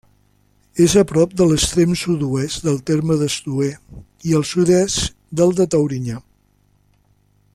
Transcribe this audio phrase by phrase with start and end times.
[0.85, 3.69] És a prop de l'extrem sud-oest del terme d'Estoer
[4.31, 6.19] i al sud-est del de Taurinyà.